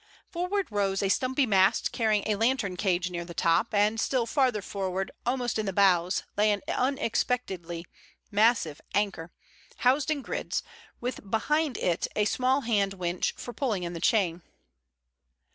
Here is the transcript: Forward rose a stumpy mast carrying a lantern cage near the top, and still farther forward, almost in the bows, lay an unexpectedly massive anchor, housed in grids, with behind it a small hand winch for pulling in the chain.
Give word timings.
Forward 0.31 0.65
rose 0.71 1.03
a 1.03 1.09
stumpy 1.09 1.45
mast 1.45 1.91
carrying 1.91 2.23
a 2.25 2.33
lantern 2.33 2.75
cage 2.75 3.11
near 3.11 3.23
the 3.23 3.35
top, 3.35 3.71
and 3.71 3.99
still 3.99 4.25
farther 4.25 4.63
forward, 4.63 5.11
almost 5.27 5.59
in 5.59 5.67
the 5.67 5.73
bows, 5.73 6.23
lay 6.35 6.49
an 6.49 6.63
unexpectedly 6.67 7.85
massive 8.31 8.81
anchor, 8.95 9.29
housed 9.85 10.09
in 10.09 10.23
grids, 10.23 10.63
with 10.99 11.29
behind 11.29 11.77
it 11.77 12.07
a 12.15 12.25
small 12.25 12.61
hand 12.61 12.95
winch 12.95 13.35
for 13.37 13.53
pulling 13.53 13.83
in 13.83 13.93
the 13.93 13.99
chain. 14.01 14.41